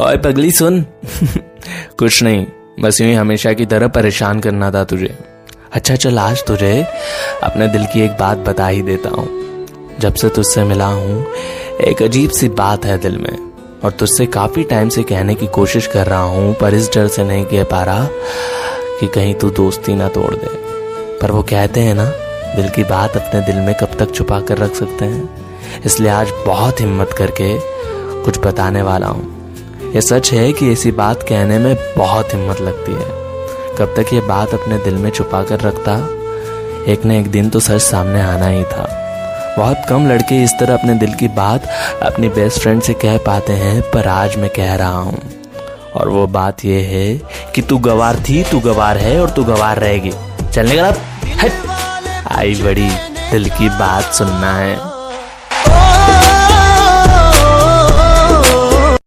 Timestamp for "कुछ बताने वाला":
28.24-29.06